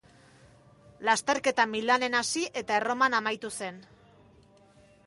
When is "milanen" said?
1.75-2.17